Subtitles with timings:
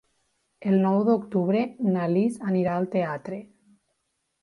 [0.71, 3.43] El nou d'octubre na Lis irà al teatre.